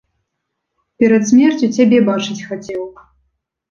Перад 1.03 1.29
смерцю 1.33 1.71
цябе 1.79 2.03
бачыць 2.11 2.43
хацеў. 2.47 2.81